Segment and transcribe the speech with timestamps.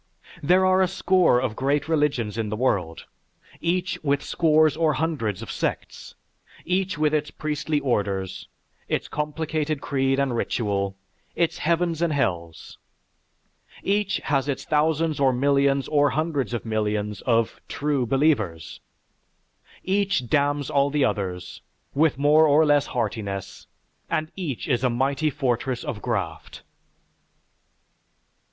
[0.41, 3.05] There are a score of great religions in the world,
[3.59, 6.15] each with scores or hundreds of sects,
[6.65, 8.47] each with its priestly orders,
[8.87, 10.97] its complicated creed and ritual,
[11.35, 12.79] its heavens and hells.
[13.83, 18.79] Each has its thousands or millions or hundreds of millions of "true believers";
[19.83, 21.61] each damns all the others,
[21.93, 23.67] with more or less heartiness,
[24.09, 26.63] and each is a mighty fortress of Graft.